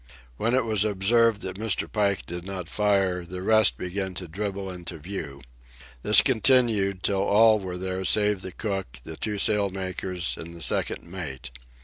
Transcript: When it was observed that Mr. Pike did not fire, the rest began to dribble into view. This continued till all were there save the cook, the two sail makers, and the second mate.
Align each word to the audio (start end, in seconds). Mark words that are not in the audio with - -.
When 0.37 0.55
it 0.55 0.65
was 0.65 0.83
observed 0.83 1.43
that 1.43 1.57
Mr. 1.59 1.85
Pike 1.87 2.25
did 2.25 2.43
not 2.43 2.67
fire, 2.67 3.23
the 3.23 3.43
rest 3.43 3.77
began 3.77 4.15
to 4.15 4.27
dribble 4.27 4.71
into 4.71 4.97
view. 4.97 5.41
This 6.01 6.21
continued 6.23 7.03
till 7.03 7.21
all 7.21 7.59
were 7.59 7.77
there 7.77 8.03
save 8.03 8.41
the 8.41 8.51
cook, 8.51 8.97
the 9.03 9.15
two 9.15 9.37
sail 9.37 9.69
makers, 9.69 10.37
and 10.39 10.55
the 10.55 10.61
second 10.63 11.03
mate. 11.03 11.51